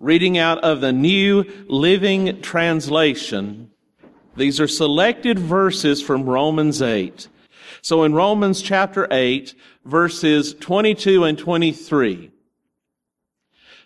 reading 0.00 0.38
out 0.38 0.58
of 0.58 0.80
the 0.80 0.92
New 0.92 1.44
Living 1.66 2.40
Translation. 2.40 3.70
These 4.36 4.60
are 4.60 4.68
selected 4.68 5.38
verses 5.38 6.00
from 6.00 6.28
Romans 6.28 6.80
8. 6.80 7.26
So 7.82 8.04
in 8.04 8.14
Romans 8.14 8.62
chapter 8.62 9.08
8, 9.10 9.54
verses 9.84 10.54
22 10.54 11.24
and 11.24 11.36
23, 11.36 12.30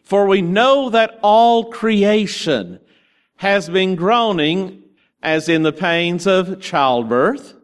for 0.02 0.26
we 0.26 0.42
know 0.42 0.90
that 0.90 1.18
all 1.22 1.70
creation 1.70 2.80
has 3.36 3.68
been 3.68 3.96
groaning 3.96 4.82
as 5.22 5.48
in 5.48 5.62
the 5.62 5.72
pains 5.72 6.26
of 6.26 6.60
childbirth 6.60 7.54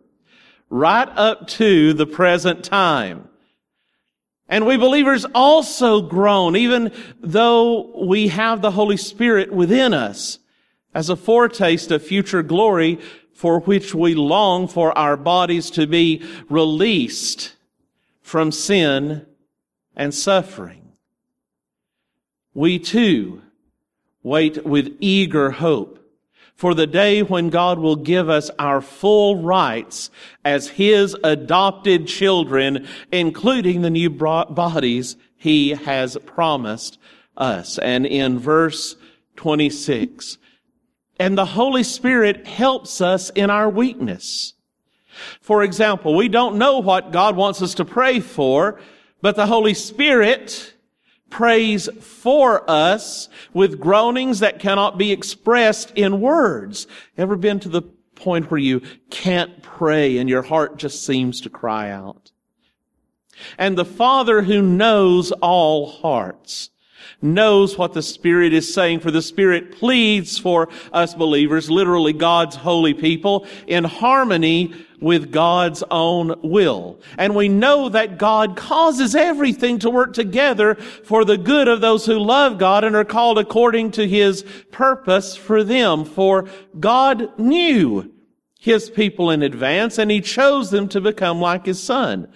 right 0.70 1.08
up 1.16 1.46
to 1.48 1.92
the 1.92 2.06
present 2.06 2.64
time. 2.64 3.27
And 4.48 4.66
we 4.66 4.76
believers 4.76 5.26
also 5.34 6.00
groan, 6.00 6.56
even 6.56 6.92
though 7.20 8.04
we 8.06 8.28
have 8.28 8.62
the 8.62 8.70
Holy 8.70 8.96
Spirit 8.96 9.52
within 9.52 9.92
us 9.92 10.38
as 10.94 11.10
a 11.10 11.16
foretaste 11.16 11.90
of 11.90 12.02
future 12.02 12.42
glory 12.42 12.98
for 13.34 13.60
which 13.60 13.94
we 13.94 14.14
long 14.14 14.66
for 14.66 14.96
our 14.96 15.16
bodies 15.16 15.70
to 15.70 15.86
be 15.86 16.22
released 16.48 17.54
from 18.22 18.50
sin 18.50 19.26
and 19.94 20.14
suffering. 20.14 20.92
We 22.54 22.78
too 22.78 23.42
wait 24.22 24.64
with 24.64 24.96
eager 24.98 25.52
hope 25.52 25.97
for 26.58 26.74
the 26.74 26.88
day 26.88 27.22
when 27.22 27.50
God 27.50 27.78
will 27.78 27.94
give 27.94 28.28
us 28.28 28.50
our 28.58 28.80
full 28.80 29.40
rights 29.42 30.10
as 30.44 30.66
His 30.70 31.16
adopted 31.22 32.08
children, 32.08 32.88
including 33.12 33.80
the 33.80 33.90
new 33.90 34.10
bodies 34.10 35.16
He 35.36 35.70
has 35.70 36.18
promised 36.26 36.98
us. 37.36 37.78
And 37.78 38.04
in 38.04 38.40
verse 38.40 38.96
26, 39.36 40.38
and 41.20 41.38
the 41.38 41.44
Holy 41.46 41.84
Spirit 41.84 42.44
helps 42.48 43.00
us 43.00 43.30
in 43.30 43.50
our 43.50 43.70
weakness. 43.70 44.54
For 45.40 45.62
example, 45.62 46.16
we 46.16 46.28
don't 46.28 46.58
know 46.58 46.80
what 46.80 47.12
God 47.12 47.36
wants 47.36 47.62
us 47.62 47.74
to 47.74 47.84
pray 47.84 48.18
for, 48.18 48.80
but 49.22 49.36
the 49.36 49.46
Holy 49.46 49.74
Spirit 49.74 50.74
prays 51.30 51.88
for 52.00 52.68
us 52.70 53.28
with 53.52 53.80
groanings 53.80 54.40
that 54.40 54.58
cannot 54.58 54.98
be 54.98 55.12
expressed 55.12 55.90
in 55.92 56.20
words. 56.20 56.86
Ever 57.16 57.36
been 57.36 57.60
to 57.60 57.68
the 57.68 57.82
point 57.82 58.50
where 58.50 58.60
you 58.60 58.82
can't 59.10 59.62
pray 59.62 60.18
and 60.18 60.28
your 60.28 60.42
heart 60.42 60.76
just 60.76 61.04
seems 61.04 61.40
to 61.42 61.50
cry 61.50 61.90
out? 61.90 62.32
And 63.56 63.78
the 63.78 63.84
Father 63.84 64.42
who 64.42 64.60
knows 64.62 65.30
all 65.32 65.86
hearts 65.90 66.70
knows 67.20 67.76
what 67.76 67.92
the 67.92 68.02
Spirit 68.02 68.52
is 68.52 68.72
saying, 68.72 69.00
for 69.00 69.10
the 69.10 69.22
Spirit 69.22 69.72
pleads 69.72 70.38
for 70.38 70.68
us 70.92 71.14
believers, 71.14 71.70
literally 71.70 72.12
God's 72.12 72.56
holy 72.56 72.94
people, 72.94 73.46
in 73.66 73.84
harmony 73.84 74.74
with 75.00 75.30
God's 75.30 75.82
own 75.90 76.34
will. 76.42 77.00
And 77.16 77.34
we 77.34 77.48
know 77.48 77.88
that 77.88 78.18
God 78.18 78.56
causes 78.56 79.14
everything 79.14 79.78
to 79.80 79.90
work 79.90 80.12
together 80.12 80.74
for 80.74 81.24
the 81.24 81.38
good 81.38 81.68
of 81.68 81.80
those 81.80 82.06
who 82.06 82.18
love 82.18 82.58
God 82.58 82.84
and 82.84 82.96
are 82.96 83.04
called 83.04 83.38
according 83.38 83.92
to 83.92 84.06
His 84.06 84.44
purpose 84.70 85.36
for 85.36 85.62
them. 85.64 86.04
For 86.04 86.48
God 86.78 87.38
knew 87.38 88.12
His 88.58 88.90
people 88.90 89.30
in 89.30 89.42
advance 89.42 89.98
and 89.98 90.10
He 90.10 90.20
chose 90.20 90.70
them 90.70 90.88
to 90.88 91.00
become 91.00 91.40
like 91.40 91.66
His 91.66 91.82
Son 91.82 92.28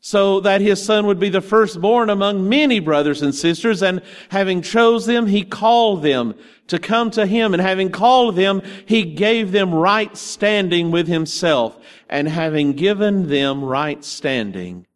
so 0.00 0.40
that 0.40 0.62
his 0.62 0.82
son 0.82 1.06
would 1.06 1.20
be 1.20 1.28
the 1.28 1.42
firstborn 1.42 2.08
among 2.08 2.48
many 2.48 2.80
brothers 2.80 3.20
and 3.20 3.34
sisters. 3.34 3.82
And 3.82 4.00
having 4.30 4.62
chose 4.62 5.04
them, 5.04 5.26
he 5.26 5.44
called 5.44 6.02
them 6.02 6.34
to 6.68 6.78
come 6.78 7.10
to 7.12 7.26
him. 7.26 7.52
And 7.52 7.62
having 7.62 7.90
called 7.90 8.36
them, 8.36 8.62
he 8.86 9.04
gave 9.04 9.52
them 9.52 9.74
right 9.74 10.16
standing 10.16 10.90
with 10.90 11.06
himself. 11.06 11.78
And 12.08 12.28
having 12.28 12.72
given 12.72 13.28
them 13.28 13.62
right 13.62 14.02
standing, 14.02 14.86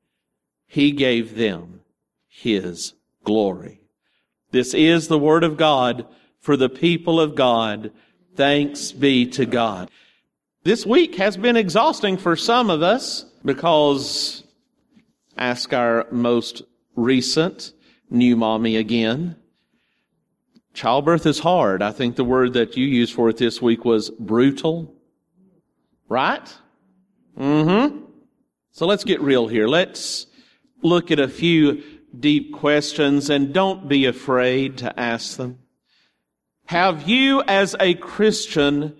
he 0.66 0.91
gave 0.91 1.37
them 1.37 1.81
his 2.26 2.94
glory. 3.25 3.81
This 4.53 4.72
is 4.72 5.09
the 5.09 5.19
word 5.19 5.44
of 5.44 5.56
God 5.56 6.06
for 6.41 6.56
the 6.56 6.70
people 6.70 7.20
of 7.20 7.34
God. 7.34 7.91
Thanks 8.37 8.91
be 8.91 9.26
to 9.26 9.44
God. 9.44 9.91
This 10.62 10.87
week 10.87 11.16
has 11.16 11.37
been 11.37 11.56
exhausting 11.56 12.16
for 12.16 12.37
some 12.37 12.70
of 12.70 12.82
us 12.82 13.26
because 13.44 14.44
Ask 15.36 15.72
our 15.72 16.06
most 16.10 16.62
recent 16.94 17.72
new 18.10 18.36
mommy 18.36 18.76
again. 18.76 19.36
Childbirth 20.72 21.26
is 21.26 21.38
hard. 21.40 21.82
I 21.82 21.92
think 21.92 22.16
the 22.16 22.24
word 22.24 22.54
that 22.54 22.76
you 22.76 22.86
used 22.86 23.14
for 23.14 23.28
it 23.28 23.36
this 23.36 23.62
week 23.62 23.84
was 23.84 24.10
brutal. 24.10 24.94
Right? 26.08 26.52
Mm-hmm. 27.38 28.04
So 28.72 28.86
let's 28.86 29.04
get 29.04 29.20
real 29.20 29.46
here. 29.46 29.68
Let's 29.68 30.26
look 30.82 31.10
at 31.10 31.20
a 31.20 31.28
few 31.28 31.82
deep 32.18 32.52
questions 32.52 33.30
and 33.30 33.52
don't 33.52 33.88
be 33.88 34.06
afraid 34.06 34.78
to 34.78 34.98
ask 34.98 35.36
them. 35.36 35.58
Have 36.66 37.08
you 37.08 37.42
as 37.46 37.76
a 37.78 37.94
Christian 37.94 38.96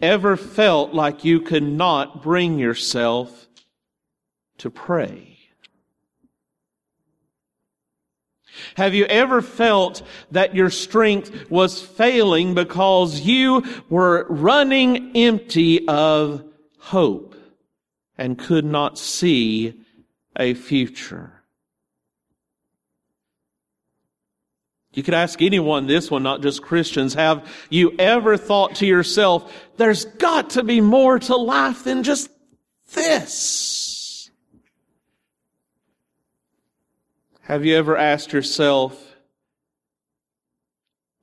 ever 0.00 0.36
felt 0.36 0.94
like 0.94 1.24
you 1.24 1.40
could 1.40 1.62
not 1.62 2.22
bring 2.22 2.58
yourself 2.58 3.45
to 4.58 4.70
pray? 4.70 5.36
Have 8.76 8.94
you 8.94 9.04
ever 9.06 9.42
felt 9.42 10.02
that 10.30 10.54
your 10.54 10.70
strength 10.70 11.50
was 11.50 11.80
failing 11.80 12.54
because 12.54 13.20
you 13.20 13.62
were 13.88 14.26
running 14.28 15.16
empty 15.16 15.86
of 15.86 16.44
hope 16.78 17.34
and 18.16 18.38
could 18.38 18.64
not 18.64 18.98
see 18.98 19.84
a 20.36 20.54
future? 20.54 21.32
You 24.96 25.02
could 25.02 25.14
ask 25.14 25.42
anyone 25.42 25.86
this 25.86 26.10
one, 26.10 26.22
not 26.22 26.40
just 26.40 26.62
Christians. 26.62 27.12
Have 27.12 27.46
you 27.68 27.94
ever 27.98 28.38
thought 28.38 28.76
to 28.76 28.86
yourself, 28.86 29.54
there's 29.76 30.06
got 30.06 30.50
to 30.50 30.62
be 30.62 30.80
more 30.80 31.18
to 31.18 31.36
life 31.36 31.84
than 31.84 32.02
just 32.02 32.30
this? 32.94 33.75
Have 37.46 37.64
you 37.64 37.76
ever 37.76 37.96
asked 37.96 38.32
yourself, 38.32 39.14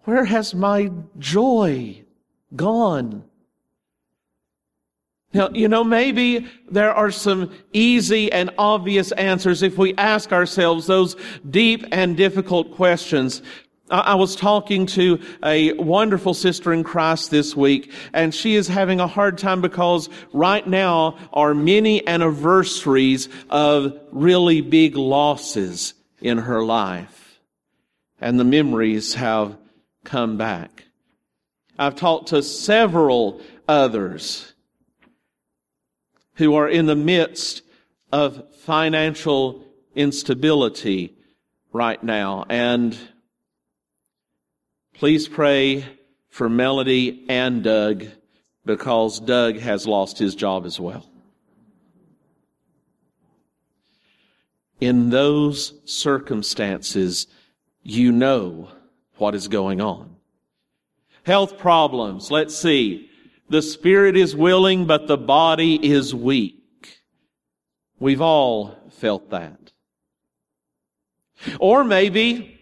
where 0.05 0.23
has 0.23 0.55
my 0.55 0.89
joy 1.19 2.01
gone? 2.55 3.25
Now, 5.33 5.49
you 5.49 5.67
know, 5.67 5.83
maybe 5.83 6.47
there 6.71 6.93
are 6.93 7.11
some 7.11 7.51
easy 7.73 8.31
and 8.31 8.51
obvious 8.57 9.11
answers 9.11 9.63
if 9.63 9.77
we 9.77 9.95
ask 9.95 10.31
ourselves 10.31 10.87
those 10.87 11.17
deep 11.49 11.85
and 11.91 12.15
difficult 12.15 12.73
questions. 12.73 13.41
I 13.89 14.15
was 14.15 14.37
talking 14.37 14.85
to 14.87 15.19
a 15.43 15.73
wonderful 15.73 16.33
sister 16.33 16.71
in 16.71 16.85
Christ 16.85 17.31
this 17.31 17.53
week, 17.53 17.91
and 18.13 18.33
she 18.33 18.55
is 18.55 18.69
having 18.69 19.01
a 19.01 19.07
hard 19.07 19.37
time 19.37 19.59
because 19.59 20.07
right 20.31 20.65
now 20.65 21.17
are 21.33 21.53
many 21.53 22.07
anniversaries 22.07 23.27
of 23.49 23.99
really 24.13 24.61
big 24.61 24.95
losses 24.95 25.95
in 26.23 26.39
her 26.39 26.63
life. 26.63 27.39
And 28.19 28.39
the 28.39 28.45
memories 28.45 29.15
have 29.15 29.57
come 30.03 30.37
back. 30.37 30.85
I've 31.77 31.95
talked 31.95 32.29
to 32.29 32.41
several 32.41 33.41
others 33.67 34.53
who 36.35 36.55
are 36.55 36.67
in 36.67 36.85
the 36.85 36.95
midst 36.95 37.61
of 38.11 38.55
financial 38.55 39.65
instability 39.95 41.15
right 41.73 42.01
now. 42.01 42.45
And 42.47 42.97
please 44.93 45.27
pray 45.27 45.85
for 46.29 46.49
Melody 46.49 47.25
and 47.27 47.63
Doug 47.63 48.05
because 48.65 49.19
Doug 49.19 49.57
has 49.57 49.85
lost 49.85 50.17
his 50.17 50.35
job 50.35 50.65
as 50.65 50.79
well. 50.79 51.05
In 54.83 55.09
those 55.09 55.73
circumstances, 55.85 57.27
you 57.83 58.11
know 58.11 58.69
what 59.17 59.35
is 59.35 59.47
going 59.47 59.79
on. 59.79 60.15
Health 61.23 61.57
problems. 61.57 62.29
Let's 62.29 62.55
see. 62.55 63.09
The 63.49 63.61
spirit 63.61 64.17
is 64.17 64.35
willing, 64.35 64.85
but 64.85 65.07
the 65.07 65.17
body 65.17 65.75
is 65.75 66.13
weak. 66.13 67.01
We've 67.99 68.21
all 68.21 68.75
felt 68.91 69.29
that. 69.29 69.71
Or 71.59 71.83
maybe 71.83 72.59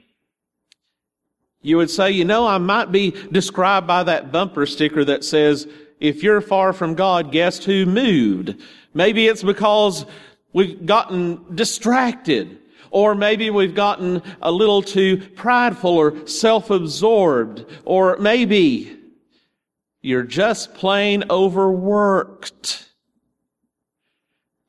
you 1.61 1.77
would 1.77 1.89
say, 1.89 2.11
you 2.11 2.25
know, 2.25 2.45
I 2.45 2.57
might 2.57 2.91
be 2.91 3.11
described 3.31 3.87
by 3.87 4.03
that 4.03 4.31
bumper 4.31 4.65
sticker 4.65 5.05
that 5.05 5.23
says, 5.23 5.67
if 5.99 6.23
you're 6.23 6.41
far 6.41 6.73
from 6.73 6.95
God, 6.95 7.31
guess 7.31 7.63
who 7.63 7.85
moved? 7.85 8.61
Maybe 8.93 9.27
it's 9.27 9.43
because 9.43 10.05
We've 10.53 10.85
gotten 10.85 11.55
distracted. 11.55 12.59
Or 12.89 13.15
maybe 13.15 13.49
we've 13.49 13.73
gotten 13.73 14.21
a 14.41 14.51
little 14.51 14.81
too 14.81 15.17
prideful 15.35 15.91
or 15.91 16.27
self-absorbed. 16.27 17.65
Or 17.85 18.17
maybe 18.17 18.97
you're 20.01 20.23
just 20.23 20.73
plain 20.73 21.23
overworked 21.29 22.89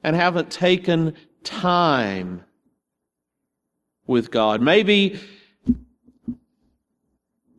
and 0.05 0.15
haven't 0.15 0.51
taken 0.51 1.15
time 1.43 2.45
with 4.07 4.31
God. 4.31 4.61
Maybe, 4.61 5.19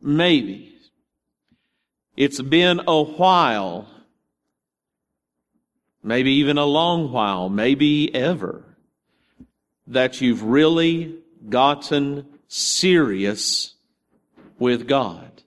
maybe 0.00 0.76
it's 2.16 2.40
been 2.40 2.80
a 2.86 3.02
while, 3.02 3.88
maybe 6.04 6.32
even 6.34 6.58
a 6.58 6.64
long 6.66 7.10
while, 7.10 7.48
maybe 7.48 8.14
ever, 8.14 8.62
that 9.86 10.20
you've 10.20 10.42
really 10.42 11.16
gotten 11.48 12.26
serious 12.46 13.74
with 14.58 14.86
God. 14.86 15.42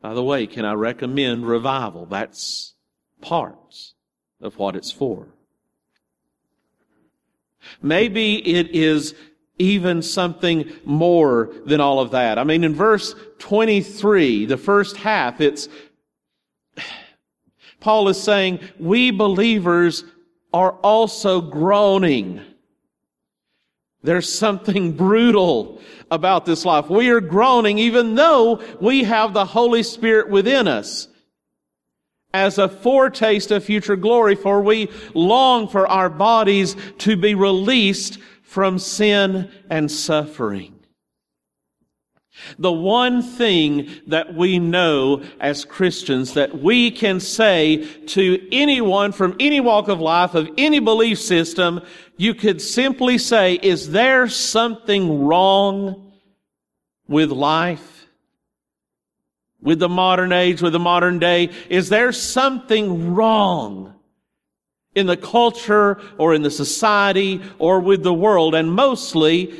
By 0.00 0.12
the 0.12 0.22
way, 0.22 0.46
can 0.46 0.66
I 0.66 0.74
recommend 0.74 1.46
revival? 1.46 2.04
That's 2.04 2.74
parts 3.22 3.94
of 4.40 4.58
what 4.58 4.76
it's 4.76 4.92
for. 4.92 5.28
Maybe 7.80 8.36
it 8.36 8.74
is 8.76 9.14
even 9.58 10.02
something 10.02 10.70
more 10.84 11.50
than 11.64 11.80
all 11.80 12.00
of 12.00 12.10
that. 12.10 12.38
I 12.38 12.44
mean, 12.44 12.64
in 12.64 12.74
verse 12.74 13.14
23, 13.38 14.44
the 14.44 14.58
first 14.58 14.98
half, 14.98 15.40
it's, 15.40 15.68
Paul 17.84 18.08
is 18.08 18.18
saying, 18.18 18.60
we 18.78 19.10
believers 19.10 20.04
are 20.54 20.72
also 20.72 21.42
groaning. 21.42 22.40
There's 24.02 24.32
something 24.32 24.92
brutal 24.96 25.82
about 26.10 26.46
this 26.46 26.64
life. 26.64 26.88
We 26.88 27.10
are 27.10 27.20
groaning 27.20 27.76
even 27.76 28.14
though 28.14 28.62
we 28.80 29.04
have 29.04 29.34
the 29.34 29.44
Holy 29.44 29.82
Spirit 29.82 30.30
within 30.30 30.66
us 30.66 31.08
as 32.32 32.56
a 32.56 32.70
foretaste 32.70 33.50
of 33.50 33.62
future 33.62 33.96
glory, 33.96 34.34
for 34.34 34.62
we 34.62 34.88
long 35.12 35.68
for 35.68 35.86
our 35.86 36.08
bodies 36.08 36.76
to 37.00 37.18
be 37.18 37.34
released 37.34 38.18
from 38.42 38.78
sin 38.78 39.50
and 39.68 39.92
suffering. 39.92 40.73
The 42.58 42.72
one 42.72 43.22
thing 43.22 43.88
that 44.08 44.34
we 44.34 44.58
know 44.58 45.22
as 45.40 45.64
Christians 45.64 46.34
that 46.34 46.58
we 46.58 46.90
can 46.90 47.20
say 47.20 47.84
to 48.06 48.48
anyone 48.52 49.12
from 49.12 49.36
any 49.38 49.60
walk 49.60 49.88
of 49.88 50.00
life, 50.00 50.34
of 50.34 50.50
any 50.58 50.80
belief 50.80 51.20
system, 51.20 51.80
you 52.16 52.34
could 52.34 52.60
simply 52.60 53.18
say, 53.18 53.54
is 53.54 53.90
there 53.90 54.28
something 54.28 55.24
wrong 55.24 56.12
with 57.06 57.30
life? 57.30 57.94
with 59.64 59.78
the 59.78 59.88
modern 59.88 60.30
age, 60.30 60.62
with 60.62 60.74
the 60.74 60.78
modern 60.78 61.18
day? 61.18 61.48
Is 61.68 61.88
there 61.88 62.12
something 62.12 63.14
wrong 63.14 63.94
in 64.94 65.06
the 65.06 65.16
culture 65.16 66.00
or 66.18 66.34
in 66.34 66.42
the 66.42 66.50
society 66.50 67.42
or 67.58 67.80
with 67.80 68.04
the 68.04 68.14
world? 68.14 68.54
And 68.54 68.70
mostly 68.70 69.54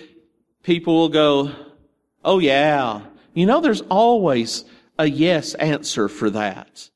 people 0.63 0.95
will 0.95 1.09
go, 1.09 1.51
Oh 2.25 2.39
yeah. 2.39 3.03
You 3.35 3.47
know, 3.47 3.61
there's 3.61 3.83
always 3.83 4.65
a 4.99 5.07
yes 5.07 5.55
answer 5.55 6.09
for 6.09 6.31
that. 6.31 6.91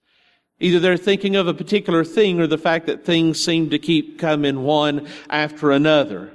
Either 0.61 0.81
they're 0.81 0.97
thinking 0.97 1.37
of 1.37 1.47
a 1.47 1.55
particular 1.55 2.05
thing 2.05 2.41
or 2.41 2.47
the 2.47 2.59
fact 2.59 2.87
that 2.87 3.05
things 3.05 3.43
seem 3.43 3.71
to 3.71 3.79
keep 3.79 4.19
coming 4.19 4.63
one 4.63 5.07
after 5.31 5.71
another. 5.71 6.33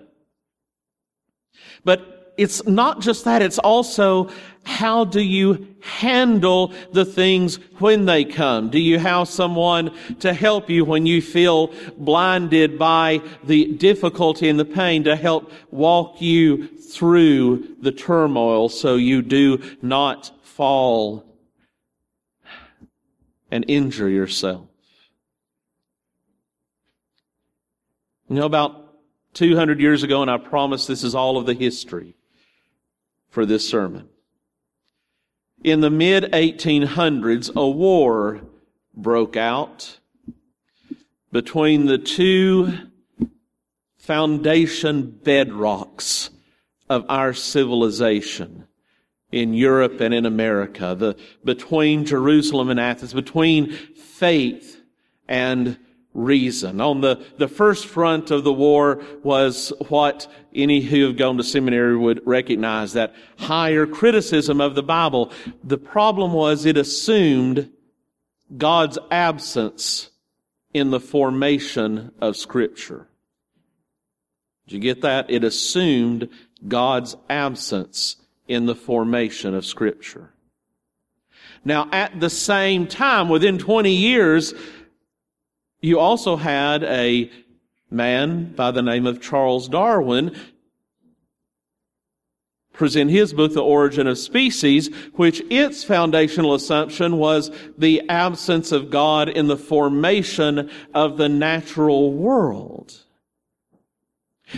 But 1.84 2.34
it's 2.38 2.66
not 2.66 3.02
just 3.02 3.26
that, 3.26 3.42
it's 3.42 3.60
also 3.60 4.30
how 4.64 5.04
do 5.06 5.22
you 5.22 5.68
handle 5.82 6.74
the 6.92 7.06
things 7.06 7.58
when 7.80 8.06
they 8.06 8.24
come? 8.24 8.70
Do 8.70 8.80
you 8.80 8.98
have 9.00 9.28
someone 9.28 9.92
to 10.20 10.34
help 10.34 10.70
you 10.70 10.86
when 10.86 11.06
you 11.06 11.22
feel 11.22 11.74
blinded 11.98 12.80
by 12.80 13.22
the 13.44 13.74
difficulty 13.74 14.50
and 14.50 14.60
the 14.60 14.66
pain 14.66 15.04
to 15.04 15.16
help 15.16 15.52
walk 15.72 16.22
you 16.22 16.68
through 16.68 17.76
the 17.82 17.92
turmoil 17.92 18.70
so 18.70 18.96
you 18.96 19.22
do 19.22 19.62
not 19.82 20.32
fall 20.44 21.26
and 23.52 23.66
injure 23.68 24.10
yourself? 24.10 24.68
You 28.30 28.38
know, 28.38 28.46
about 28.46 28.96
200 29.34 29.80
years 29.80 30.04
ago, 30.04 30.22
and 30.22 30.32
I 30.32 30.38
promise 30.38 30.88
this 30.88 31.04
is 31.04 31.14
all 31.14 31.38
of 31.38 31.46
the 31.46 31.54
history 31.54 32.16
for 33.30 33.46
this 33.46 33.68
sermon. 33.68 34.10
In 35.64 35.80
the 35.80 35.90
mid 35.90 36.26
1800s, 36.26 37.56
a 37.56 37.70
war 37.70 38.42
broke 38.94 39.38
out 39.38 40.00
between 41.32 41.86
the 41.86 41.98
two 41.98 42.74
foundation 43.98 45.20
bedrocks 45.24 46.30
of 46.90 47.06
our 47.08 47.34
civilization 47.34 48.68
in 49.32 49.54
Europe 49.54 50.02
and 50.02 50.14
in 50.14 50.26
America, 50.26 50.96
the, 51.00 51.16
between 51.46 52.04
Jerusalem 52.04 52.70
and 52.70 52.80
Athens, 52.80 53.14
between 53.14 53.72
faith 53.72 54.82
and 55.30 55.80
reason. 56.14 56.80
On 56.80 57.02
the, 57.02 57.24
the 57.38 57.48
first 57.48 57.88
front 57.88 58.32
of 58.32 58.44
the 58.44 58.54
war 58.54 59.02
was 59.24 59.74
what 59.90 60.28
any 60.54 60.82
who 60.82 61.08
have 61.08 61.18
gone 61.18 61.38
to 61.38 61.44
seminary 61.44 61.98
would 61.98 62.22
recognize, 62.26 62.94
that 62.94 63.16
higher 63.38 63.86
criticism 63.86 64.62
of 64.62 64.76
the 64.76 64.84
Bible. 64.84 65.32
The 65.64 65.78
problem 65.78 66.34
was 66.34 66.66
it 66.66 66.78
assumed 66.78 67.72
God's 68.56 69.00
absence 69.10 70.12
in 70.74 70.92
the 70.92 71.00
formation 71.00 72.12
of 72.22 72.38
scripture. 72.38 73.08
Did 74.68 74.76
you 74.76 74.80
get 74.80 75.02
that? 75.02 75.30
It 75.30 75.44
assumed 75.44 76.30
God's 76.68 77.16
absence 77.30 78.18
in 78.48 78.66
the 78.66 78.76
formation 78.76 79.54
of 79.54 79.66
scripture. 79.66 80.32
Now, 81.66 81.90
at 81.92 82.20
the 82.20 82.30
same 82.30 82.88
time, 82.88 83.30
within 83.30 83.58
20 83.58 83.92
years, 83.92 84.54
you 85.84 86.00
also 86.00 86.38
had 86.38 86.84
a 86.86 87.30
man 87.92 88.54
by 88.54 88.72
the 88.72 88.82
name 88.82 89.06
of 89.06 89.22
Charles 89.22 89.68
Darwin 89.68 90.34
present 92.72 93.12
his 93.12 93.34
book, 93.34 93.54
The 93.54 93.62
Origin 93.62 94.08
of 94.08 94.18
Species, 94.18 94.90
which 95.14 95.42
its 95.50 95.84
foundational 95.84 96.56
assumption 96.56 97.18
was 97.18 97.52
the 97.78 98.02
absence 98.10 98.72
of 98.72 98.90
God 98.90 99.28
in 99.28 99.48
the 99.48 99.58
formation 99.58 100.72
of 100.94 101.18
the 101.18 101.30
natural 101.30 102.14
world. 102.14 103.03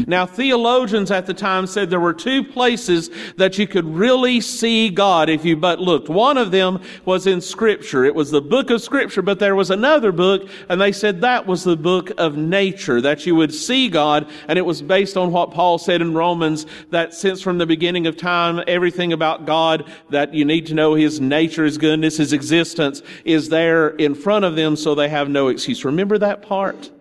Now, 0.08 0.26
theologians 0.26 1.12
at 1.12 1.26
the 1.26 1.34
time 1.34 1.68
said 1.68 1.90
there 1.90 2.00
were 2.00 2.14
two 2.14 2.44
places 2.44 3.10
that 3.38 3.58
you 3.58 3.68
could 3.68 3.86
really 3.86 4.42
see 4.42 4.90
God 4.90 5.30
if 5.30 5.46
you 5.46 5.56
but 5.56 5.80
looked. 5.80 6.10
One 6.10 6.38
of 6.38 6.52
them 6.52 6.82
was 7.06 7.28
in 7.28 7.42
Scripture. 7.42 8.04
It 8.06 8.16
was 8.16 8.32
the 8.32 8.42
book 8.42 8.70
of 8.70 8.82
Scripture, 8.82 9.22
but 9.22 9.40
there 9.40 9.56
was 9.56 9.70
another 9.70 10.12
book, 10.12 10.50
and 10.70 10.80
they 10.82 10.92
said 10.92 11.22
that 11.22 11.48
was 11.48 11.64
the 11.64 11.78
book 11.78 12.12
of 12.18 12.36
nature, 12.38 13.02
that 13.02 13.26
you 13.26 13.36
would 13.36 13.54
see 13.54 13.90
God, 13.90 14.28
and 14.48 14.60
it 14.60 14.66
was 14.66 14.82
based 14.82 15.18
on 15.18 15.32
what 15.32 15.52
Paul 15.52 15.78
said 15.78 16.02
in 16.02 16.14
Romans, 16.14 16.66
that 16.90 17.14
since 17.14 17.42
from 17.42 17.58
the 17.58 17.66
beginning 17.66 18.08
of 18.08 18.18
time, 18.18 18.64
everything 18.68 19.14
about 19.14 19.46
God 19.46 19.90
that 20.10 20.34
you 20.34 20.46
need 20.46 20.66
to 20.68 20.74
know 20.74 20.94
His 20.96 21.20
nature, 21.20 21.66
His 21.66 21.78
goodness, 21.78 22.18
His 22.18 22.34
existence 22.34 23.02
is 23.24 23.50
there 23.50 23.90
in 23.90 24.16
front 24.16 24.46
of 24.46 24.56
them, 24.56 24.76
so 24.76 24.96
they 24.96 25.10
have 25.10 25.30
no 25.30 25.48
excuse. 25.48 25.86
Remember 25.86 26.18
that 26.18 26.42
part? 26.42 26.92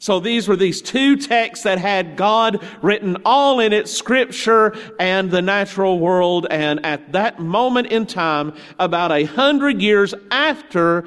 So 0.00 0.18
these 0.18 0.48
were 0.48 0.56
these 0.56 0.80
two 0.80 1.14
texts 1.14 1.64
that 1.64 1.78
had 1.78 2.16
God 2.16 2.66
written 2.80 3.18
all 3.26 3.60
in 3.60 3.74
it, 3.74 3.86
scripture 3.86 4.74
and 4.98 5.30
the 5.30 5.42
natural 5.42 5.98
world. 5.98 6.46
And 6.50 6.84
at 6.86 7.12
that 7.12 7.38
moment 7.38 7.88
in 7.88 8.06
time, 8.06 8.54
about 8.78 9.12
a 9.12 9.24
hundred 9.24 9.82
years 9.82 10.14
after 10.30 11.06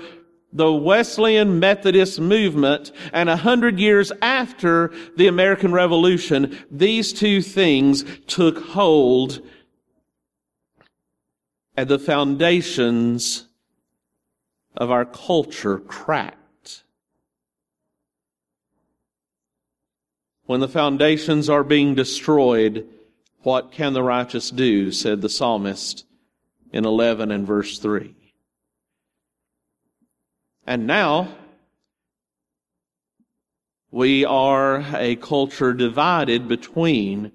the 0.54 0.72
Wesleyan 0.72 1.60
Methodist 1.60 2.20
movement 2.20 2.92
and 3.12 3.30
a 3.30 3.38
hundred 3.38 3.80
years 3.80 4.12
after 4.22 4.94
the 5.18 5.26
American 5.26 5.72
Revolution, 5.72 6.56
these 6.70 7.14
two 7.14 7.42
things 7.42 8.06
took 8.28 8.60
hold 8.60 9.42
and 11.76 11.90
the 11.90 11.98
foundations 11.98 13.48
of 14.78 14.92
our 14.92 15.06
culture 15.06 15.80
cracked. 15.80 16.38
When 20.46 20.60
the 20.60 20.68
foundations 20.68 21.50
are 21.50 21.64
being 21.64 21.96
destroyed, 21.96 22.88
what 23.44 23.72
can 23.72 23.94
the 23.94 24.04
righteous 24.04 24.50
do? 24.50 24.92
said 24.92 25.22
the 25.22 25.30
psalmist 25.30 26.06
in 26.72 26.86
11 26.86 27.32
and 27.32 27.48
verse 27.48 27.80
3. 27.80 28.16
And 30.66 30.88
now, 30.88 31.36
We 33.92 34.26
are 34.26 34.84
a 34.96 35.16
culture 35.18 35.72
divided 35.72 36.48
between 36.48 37.32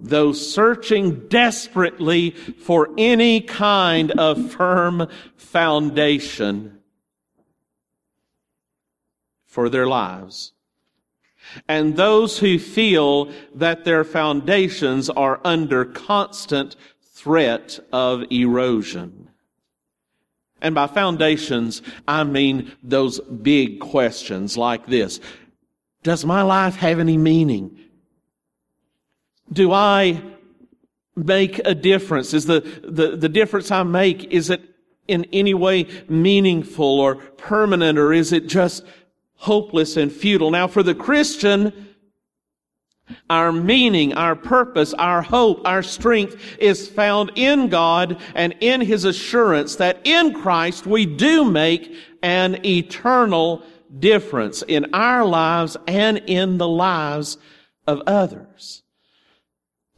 those 0.00 0.54
searching 0.54 1.26
desperately 1.26 2.30
for 2.30 2.90
any 2.96 3.40
kind 3.40 4.12
of 4.12 4.52
firm 4.52 5.08
foundation 5.36 6.78
for 9.44 9.68
their 9.68 9.88
lives. 9.88 10.52
And 11.68 11.96
those 11.96 12.38
who 12.38 12.58
feel 12.58 13.32
that 13.54 13.84
their 13.84 14.04
foundations 14.04 15.08
are 15.10 15.40
under 15.44 15.84
constant 15.84 16.76
threat 17.02 17.78
of 17.92 18.24
erosion. 18.30 19.28
And 20.60 20.74
by 20.74 20.86
foundations, 20.86 21.82
I 22.06 22.24
mean 22.24 22.72
those 22.82 23.20
big 23.20 23.80
questions 23.80 24.56
like 24.56 24.86
this. 24.86 25.20
Does 26.02 26.24
my 26.24 26.42
life 26.42 26.76
have 26.76 26.98
any 26.98 27.16
meaning? 27.16 27.78
Do 29.52 29.72
I 29.72 30.22
make 31.16 31.60
a 31.64 31.74
difference? 31.74 32.34
Is 32.34 32.46
the, 32.46 32.60
the, 32.82 33.16
the 33.16 33.28
difference 33.28 33.70
I 33.70 33.82
make, 33.82 34.24
is 34.32 34.50
it 34.50 34.62
in 35.06 35.26
any 35.32 35.54
way 35.54 35.86
meaningful 36.08 37.00
or 37.00 37.16
permanent 37.16 37.98
or 37.98 38.12
is 38.12 38.32
it 38.32 38.46
just 38.46 38.84
hopeless 39.38 39.96
and 39.96 40.12
futile? 40.12 40.50
Now 40.50 40.68
for 40.68 40.82
the 40.82 40.94
Christian, 40.94 41.88
our 43.30 43.52
meaning, 43.52 44.12
our 44.14 44.36
purpose, 44.36 44.94
our 44.94 45.22
hope, 45.22 45.66
our 45.66 45.82
strength 45.82 46.36
is 46.58 46.88
found 46.88 47.32
in 47.34 47.68
God 47.68 48.20
and 48.34 48.54
in 48.60 48.80
His 48.80 49.04
assurance 49.04 49.76
that 49.76 50.00
in 50.04 50.34
Christ 50.34 50.86
we 50.86 51.06
do 51.06 51.44
make 51.44 51.94
an 52.22 52.64
eternal 52.64 53.62
difference 53.98 54.62
in 54.62 54.94
our 54.94 55.24
lives 55.24 55.76
and 55.86 56.18
in 56.26 56.58
the 56.58 56.68
lives 56.68 57.38
of 57.86 58.02
others. 58.06 58.82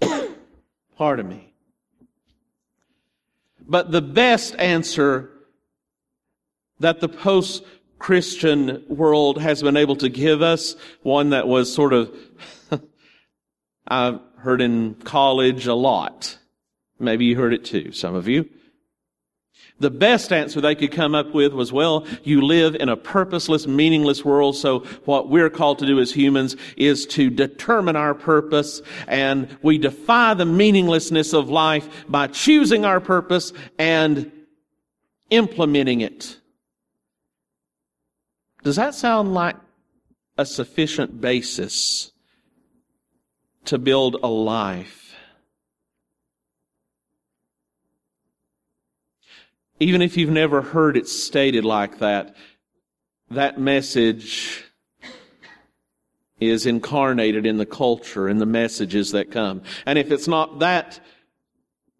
Pardon 0.96 1.28
me. 1.28 1.52
But 3.66 3.92
the 3.92 4.02
best 4.02 4.54
answer 4.56 5.30
that 6.80 7.00
the 7.00 7.08
post 7.08 7.64
Christian 8.00 8.82
world 8.88 9.40
has 9.40 9.62
been 9.62 9.76
able 9.76 9.94
to 9.96 10.08
give 10.08 10.42
us, 10.42 10.74
one 11.02 11.30
that 11.30 11.46
was 11.46 11.72
sort 11.72 11.92
of, 11.92 12.10
I've 13.86 14.20
heard 14.38 14.62
in 14.62 14.94
college 14.94 15.66
a 15.66 15.74
lot. 15.74 16.38
Maybe 16.98 17.26
you 17.26 17.36
heard 17.36 17.52
it 17.52 17.64
too, 17.64 17.92
some 17.92 18.14
of 18.14 18.26
you. 18.26 18.48
The 19.80 19.90
best 19.90 20.32
answer 20.32 20.62
they 20.62 20.74
could 20.74 20.92
come 20.92 21.14
up 21.14 21.34
with 21.34 21.52
was, 21.52 21.72
well, 21.72 22.06
you 22.24 22.40
live 22.40 22.74
in 22.74 22.88
a 22.88 22.96
purposeless, 22.96 23.66
meaningless 23.66 24.24
world, 24.24 24.56
so 24.56 24.80
what 25.04 25.28
we're 25.28 25.50
called 25.50 25.78
to 25.80 25.86
do 25.86 26.00
as 26.00 26.10
humans 26.10 26.56
is 26.78 27.04
to 27.08 27.28
determine 27.28 27.96
our 27.96 28.14
purpose, 28.14 28.80
and 29.08 29.46
we 29.62 29.76
defy 29.76 30.32
the 30.32 30.46
meaninglessness 30.46 31.34
of 31.34 31.50
life 31.50 31.86
by 32.08 32.28
choosing 32.28 32.86
our 32.86 33.00
purpose 33.00 33.52
and 33.78 34.32
implementing 35.28 36.00
it. 36.00 36.39
Does 38.62 38.76
that 38.76 38.94
sound 38.94 39.34
like 39.34 39.56
a 40.36 40.44
sufficient 40.44 41.20
basis 41.20 42.12
to 43.64 43.78
build 43.78 44.16
a 44.22 44.28
life 44.28 45.00
even 49.80 50.02
if 50.02 50.16
you've 50.18 50.30
never 50.30 50.60
heard 50.60 50.96
it 50.96 51.08
stated 51.08 51.64
like 51.64 51.98
that, 51.98 52.36
that 53.30 53.58
message 53.58 54.64
is 56.38 56.66
incarnated 56.66 57.46
in 57.46 57.56
the 57.56 57.66
culture 57.66 58.28
and 58.28 58.40
the 58.40 58.46
messages 58.46 59.12
that 59.12 59.30
come. 59.30 59.62
And 59.86 59.98
if 59.98 60.10
it's 60.12 60.28
not 60.28 60.58
that, 60.60 61.00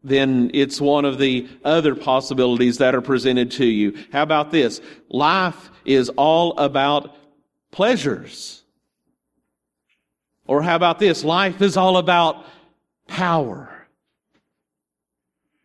then 0.02 0.50
it's 0.54 0.80
one 0.80 1.04
of 1.04 1.18
the 1.18 1.48
other 1.64 1.94
possibilities 1.94 2.78
that 2.78 2.94
are 2.94 3.02
presented 3.02 3.50
to 3.52 3.66
you. 3.66 3.96
How 4.12 4.22
about 4.22 4.50
this? 4.50 4.80
Life 5.08 5.70
is 5.84 6.08
all 6.10 6.56
about 6.58 7.16
pleasures. 7.70 8.62
Or 10.46 10.62
how 10.62 10.76
about 10.76 10.98
this? 10.98 11.22
Life 11.22 11.60
is 11.60 11.76
all 11.76 11.96
about 11.96 12.44
power. 13.06 13.86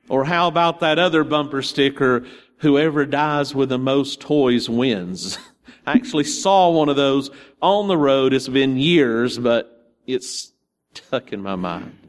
Or 0.10 0.26
how 0.26 0.48
about 0.48 0.82
that 0.82 1.00
other 1.00 1.24
bumper 1.24 1.62
sticker, 1.62 2.26
whoever 2.58 3.06
dies 3.06 3.56
with 3.56 3.70
the 3.70 3.80
most 3.80 4.22
toys 4.22 4.70
wins? 4.70 5.40
I 5.88 5.94
actually 5.94 6.26
saw 6.26 6.72
one 6.72 6.90
of 6.90 6.96
those 6.96 7.32
on 7.62 7.88
the 7.88 7.98
road. 7.98 8.34
It's 8.34 8.48
been 8.48 8.78
years, 8.78 9.38
but 9.38 9.94
it's 10.06 10.52
stuck 10.94 11.32
in 11.32 11.42
my 11.42 11.56
mind. 11.56 12.05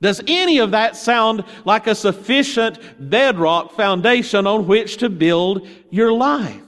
Does 0.00 0.20
any 0.26 0.58
of 0.58 0.72
that 0.72 0.94
sound 0.96 1.44
like 1.64 1.86
a 1.86 1.94
sufficient 1.94 2.78
bedrock 2.98 3.72
foundation 3.72 4.46
on 4.46 4.66
which 4.66 4.98
to 4.98 5.08
build 5.08 5.66
your 5.90 6.12
life? 6.12 6.60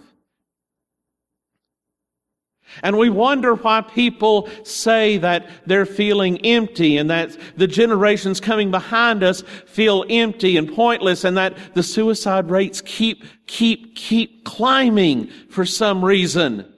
And 2.82 2.96
we 2.96 3.10
wonder 3.10 3.54
why 3.54 3.80
people 3.80 4.48
say 4.62 5.18
that 5.18 5.48
they're 5.66 5.86
feeling 5.86 6.44
empty 6.44 6.96
and 6.96 7.10
that 7.10 7.36
the 7.56 7.66
generations 7.66 8.40
coming 8.40 8.70
behind 8.70 9.22
us 9.22 9.42
feel 9.66 10.04
empty 10.08 10.56
and 10.56 10.72
pointless 10.72 11.24
and 11.24 11.36
that 11.36 11.56
the 11.74 11.82
suicide 11.82 12.50
rates 12.50 12.80
keep, 12.80 13.24
keep, 13.46 13.96
keep 13.96 14.44
climbing 14.44 15.28
for 15.50 15.64
some 15.64 16.04
reason. 16.04 16.72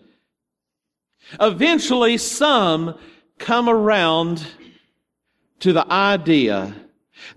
Eventually 1.39 2.17
some 2.19 2.99
come 3.39 3.69
around 3.69 4.47
to 5.61 5.73
the 5.73 5.91
idea 5.91 6.75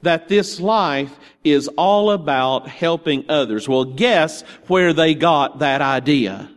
that 0.01 0.27
this 0.27 0.59
life 0.59 1.17
is 1.43 1.67
all 1.69 2.11
about 2.11 2.67
helping 2.67 3.25
others. 3.29 3.67
Well, 3.67 3.85
guess 3.85 4.41
where 4.67 4.93
they 4.93 5.13
got 5.13 5.59
that 5.59 5.81
idea? 5.81 6.49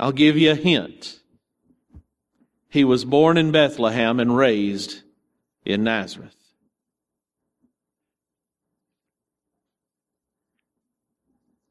I'll 0.00 0.12
give 0.12 0.36
you 0.36 0.52
a 0.52 0.54
hint. 0.54 1.18
He 2.68 2.84
was 2.84 3.04
born 3.04 3.36
in 3.36 3.50
Bethlehem 3.50 4.20
and 4.20 4.36
raised 4.36 5.00
in 5.64 5.82
Nazareth. 5.82 6.34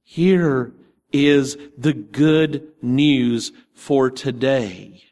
Here 0.04 0.74
is 1.12 1.58
the 1.78 1.94
good 1.94 2.74
news 2.82 3.52
for 3.74 4.10
today. 4.10 5.07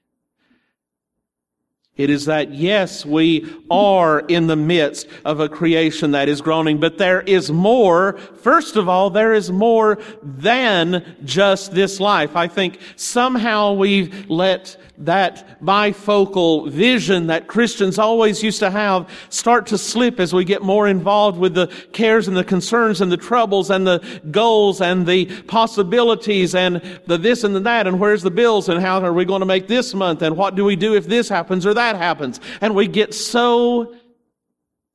It 1.97 2.09
is 2.09 2.25
that 2.25 2.53
yes, 2.53 3.05
we 3.05 3.49
are 3.71 4.19
in 4.19 4.47
the 4.47 4.57
midst 4.57 5.07
of 5.23 5.39
a 5.39 5.47
creation 5.47 6.11
that 6.11 6.27
is 6.27 6.41
groaning, 6.41 6.77
but 6.77 6.97
there 6.97 7.21
is 7.21 7.49
more. 7.49 8.17
First 8.17 8.75
of 8.75 8.89
all, 8.89 9.09
there 9.09 9.33
is 9.33 9.49
more 9.49 9.97
than 10.21 11.15
just 11.23 11.73
this 11.73 12.01
life. 12.01 12.35
I 12.35 12.49
think 12.49 12.79
somehow 12.97 13.73
we've 13.73 14.29
let 14.29 14.75
that 14.97 15.61
bifocal 15.61 16.69
vision 16.69 17.27
that 17.27 17.47
Christians 17.47 17.99
always 17.99 18.41
used 18.41 18.59
to 18.59 18.69
have 18.69 19.09
start 19.29 19.67
to 19.67 19.77
slip 19.77 20.21
as 20.21 20.33
we 20.33 20.45
get 20.45 20.61
more 20.61 20.87
involved 20.87 21.37
with 21.37 21.53
the 21.53 21.67
cares 21.91 22.29
and 22.29 22.37
the 22.37 22.45
concerns 22.45 23.01
and 23.01 23.11
the 23.11 23.17
troubles 23.17 23.69
and 23.69 23.85
the 23.85 24.01
goals 24.31 24.79
and 24.79 25.05
the 25.05 25.25
possibilities 25.43 26.55
and 26.55 26.81
the 27.07 27.17
this 27.17 27.43
and 27.43 27.53
the 27.53 27.59
that 27.59 27.87
and 27.87 27.99
where's 27.99 28.23
the 28.23 28.31
bills 28.31 28.69
and 28.69 28.79
how 28.79 29.01
are 29.01 29.11
we 29.11 29.25
going 29.25 29.41
to 29.41 29.45
make 29.45 29.67
this 29.67 29.93
month 29.93 30.21
and 30.21 30.37
what 30.37 30.55
do 30.55 30.63
we 30.63 30.77
do 30.77 30.95
if 30.95 31.07
this 31.07 31.27
happens 31.27 31.65
or 31.65 31.73
that 31.73 31.84
happens. 31.93 32.39
And 32.61 32.73
we 32.73 32.87
get 32.87 33.13
so 33.13 33.95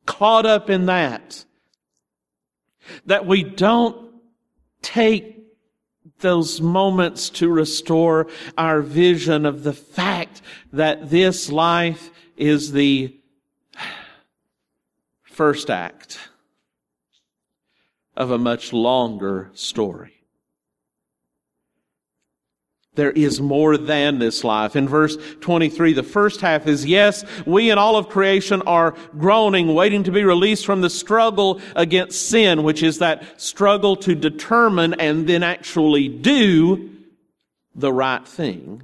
caught 0.07 0.47
up 0.47 0.71
in 0.71 0.87
that 0.87 1.45
that 3.07 3.27
we 3.27 3.45
don't 3.45 4.13
take 4.83 5.37
those 6.21 6.61
moments 6.61 7.31
to 7.31 7.49
restore 7.49 8.27
our 8.59 8.81
vision 8.81 9.47
of 9.47 9.63
the 9.63 9.73
fact 9.73 10.43
that 10.73 11.11
this 11.11 11.51
life 11.51 12.11
is 12.37 12.73
the 12.73 13.17
first 15.23 15.71
act 15.71 16.19
of 18.17 18.31
a 18.31 18.39
much 18.39 18.73
longer 18.73 19.51
story. 19.55 20.20
There 23.01 23.13
is 23.13 23.41
more 23.41 23.79
than 23.79 24.19
this 24.19 24.45
life. 24.45 24.77
In 24.77 24.87
verse 24.87 25.17
23, 25.41 25.95
the 25.95 26.03
first 26.03 26.43
half 26.43 26.67
is, 26.67 26.85
yes, 26.85 27.25
we 27.47 27.71
and 27.71 27.81
all 27.81 27.97
of 27.97 28.11
creation 28.11 28.61
are 28.67 28.95
groaning, 29.19 29.75
waiting 29.75 30.03
to 30.03 30.13
be 30.13 30.23
released 30.23 30.67
from 30.67 30.83
the 30.83 30.91
struggle 30.91 31.63
against 31.75 32.29
sin, 32.29 32.63
which 32.63 32.83
is 32.83 32.99
that 32.99 33.41
struggle 33.41 33.97
to 33.97 34.15
determine 34.15 34.93
and 35.01 35.27
then 35.27 35.43
actually 35.43 36.09
do 36.09 36.91
the 37.75 37.91
right 37.91 38.29
thing. 38.29 38.83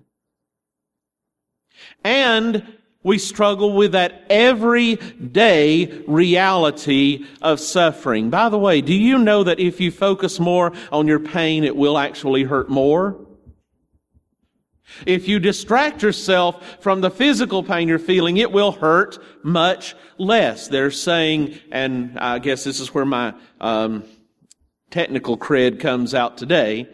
And 2.03 2.63
We 3.07 3.19
struggle 3.19 3.73
with 3.73 3.93
that 3.93 4.25
everyday 4.29 5.87
reality 6.09 7.25
of 7.41 7.61
suffering. 7.61 8.31
By 8.31 8.49
the 8.49 8.59
way, 8.59 8.81
do 8.81 8.95
you 8.95 9.17
know 9.17 9.45
that 9.45 9.61
if 9.61 9.81
you 9.81 9.93
focus 9.93 10.41
more 10.41 10.73
on 10.91 11.07
your 11.07 11.21
pain, 11.21 11.63
it 11.63 11.77
will 11.77 11.99
actually 11.99 12.43
hurt 12.43 12.69
more? 12.69 13.17
If 15.05 15.29
you 15.29 15.39
distract 15.39 16.03
yourself 16.03 16.79
from 16.81 17.01
the 17.01 17.11
physical 17.11 17.63
pain 17.63 17.89
you're 17.89 17.99
feeling, 17.99 18.37
it 18.37 18.53
will 18.53 18.73
hurt 18.73 19.19
much 19.45 19.95
less. 20.19 20.69
They're 20.69 20.91
saying, 20.91 21.59
and 21.71 22.19
I 22.19 22.39
guess 22.39 22.65
this 22.65 22.81
is 22.81 22.95
where 22.95 23.05
my 23.05 23.35
um, 23.61 24.05
technical 24.91 25.37
cred 25.37 25.81
comes 25.81 26.15
out 26.15 26.39
today. 26.39 26.89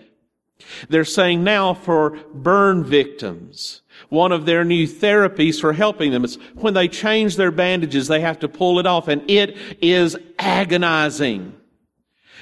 They're 0.88 1.04
saying 1.04 1.42
now 1.44 1.74
for 1.74 2.10
burn 2.32 2.84
victims, 2.84 3.82
one 4.08 4.32
of 4.32 4.46
their 4.46 4.64
new 4.64 4.86
therapies 4.86 5.60
for 5.60 5.72
helping 5.72 6.12
them 6.12 6.24
is 6.24 6.36
when 6.54 6.74
they 6.74 6.88
change 6.88 7.36
their 7.36 7.50
bandages, 7.50 8.08
they 8.08 8.20
have 8.20 8.38
to 8.40 8.48
pull 8.48 8.78
it 8.78 8.86
off, 8.86 9.08
and 9.08 9.28
it 9.30 9.56
is 9.80 10.16
agonizing. 10.38 11.54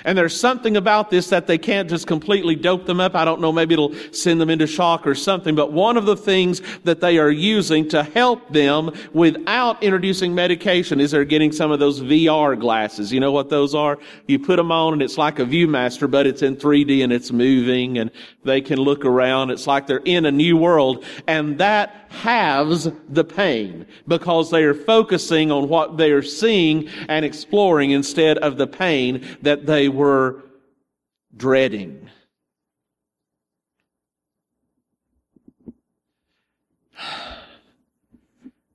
And 0.04 0.16
there's 0.16 0.38
something 0.38 0.76
about 0.76 1.10
this 1.10 1.28
that 1.28 1.46
they 1.46 1.58
can't 1.58 1.88
just 1.88 2.06
completely 2.06 2.54
dope 2.54 2.86
them 2.86 3.00
up. 3.00 3.14
I 3.14 3.24
don't 3.24 3.40
know, 3.40 3.52
maybe 3.52 3.74
it'll 3.74 3.94
send 4.12 4.40
them 4.40 4.50
into 4.50 4.66
shock 4.66 5.06
or 5.06 5.14
something. 5.14 5.54
But 5.54 5.72
one 5.72 5.96
of 5.96 6.06
the 6.06 6.16
things 6.16 6.62
that 6.84 7.00
they 7.00 7.18
are 7.18 7.30
using 7.30 7.88
to 7.90 8.02
help 8.02 8.48
them 8.52 8.92
without 9.12 9.82
introducing 9.82 10.34
medication 10.34 11.00
is 11.00 11.10
they're 11.10 11.24
getting 11.24 11.52
some 11.52 11.70
of 11.70 11.78
those 11.78 12.00
VR 12.00 12.58
glasses. 12.58 13.12
You 13.12 13.20
know 13.20 13.32
what 13.32 13.48
those 13.50 13.74
are? 13.74 13.98
You 14.26 14.38
put 14.38 14.56
them 14.56 14.72
on 14.72 14.94
and 14.94 15.02
it's 15.02 15.18
like 15.18 15.38
a 15.38 15.44
Viewmaster, 15.44 16.10
but 16.10 16.26
it's 16.26 16.42
in 16.42 16.56
3D 16.56 17.02
and 17.02 17.12
it's 17.12 17.32
moving 17.32 17.98
and 17.98 18.10
they 18.44 18.60
can 18.60 18.78
look 18.78 19.04
around. 19.04 19.50
It's 19.50 19.66
like 19.66 19.86
they're 19.86 19.98
in 19.98 20.26
a 20.26 20.32
new 20.32 20.56
world. 20.56 21.04
And 21.26 21.58
that 21.58 22.06
halves 22.10 22.88
the 23.08 23.24
pain 23.24 23.86
because 24.08 24.50
they 24.50 24.64
are 24.64 24.74
focusing 24.74 25.50
on 25.52 25.68
what 25.68 25.96
they 25.96 26.10
are 26.10 26.22
seeing 26.22 26.88
and 27.08 27.24
exploring 27.24 27.92
instead 27.92 28.36
of 28.38 28.56
the 28.56 28.66
pain 28.66 29.24
that 29.42 29.66
they 29.66 29.88
were 29.90 30.42
dreading. 31.36 32.08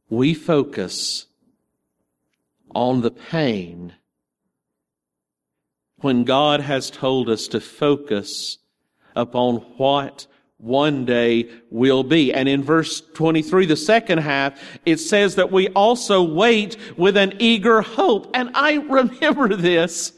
We 0.09 0.33
focus 0.33 1.25
on 2.73 3.01
the 3.01 3.11
pain 3.11 3.93
when 5.97 6.23
God 6.23 6.61
has 6.61 6.91
told 6.91 7.29
us 7.29 7.47
to 7.49 7.59
focus 7.59 8.59
upon 9.15 9.57
what 9.77 10.27
one 10.57 11.05
day 11.05 11.49
will 11.69 12.03
be. 12.03 12.33
And 12.33 12.47
in 12.47 12.63
verse 12.63 13.01
23, 13.13 13.65
the 13.65 13.75
second 13.75 14.19
half, 14.19 14.59
it 14.85 14.97
says 14.97 15.35
that 15.35 15.51
we 15.51 15.69
also 15.69 16.23
wait 16.23 16.77
with 16.97 17.17
an 17.17 17.33
eager 17.39 17.81
hope. 17.81 18.29
And 18.33 18.51
I 18.53 18.73
remember 18.89 19.55
this. 19.55 20.13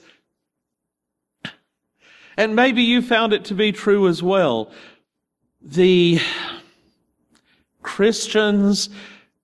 And 2.37 2.55
maybe 2.55 2.83
you 2.83 3.01
found 3.01 3.33
it 3.33 3.45
to 3.45 3.55
be 3.55 3.71
true 3.71 4.07
as 4.07 4.21
well. 4.21 4.71
The 5.61 6.19
Christians 7.81 8.89